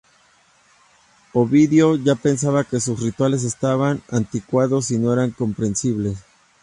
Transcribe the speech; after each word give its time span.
Ovidio 1.31 1.95
ya 2.03 2.15
pensaba 2.15 2.63
que 2.63 2.79
sus 2.79 2.99
rituales 3.03 3.43
estaban 3.43 4.01
anticuados 4.09 4.89
y 4.89 4.97
no 4.97 5.13
eran 5.13 5.29
comprensibles. 5.29 6.17